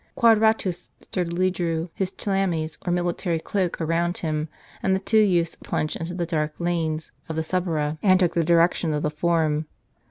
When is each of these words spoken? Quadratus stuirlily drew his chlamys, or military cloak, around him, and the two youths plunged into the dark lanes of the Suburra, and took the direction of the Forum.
Quadratus 0.15 0.89
stuirlily 0.99 1.53
drew 1.53 1.91
his 1.93 2.11
chlamys, 2.11 2.75
or 2.87 2.91
military 2.91 3.39
cloak, 3.39 3.79
around 3.79 4.17
him, 4.17 4.49
and 4.81 4.95
the 4.95 4.99
two 4.99 5.19
youths 5.19 5.53
plunged 5.53 5.95
into 5.95 6.15
the 6.15 6.25
dark 6.25 6.55
lanes 6.57 7.11
of 7.29 7.35
the 7.35 7.43
Suburra, 7.43 7.99
and 8.01 8.19
took 8.19 8.33
the 8.33 8.43
direction 8.43 8.95
of 8.95 9.03
the 9.03 9.11
Forum. 9.11 9.67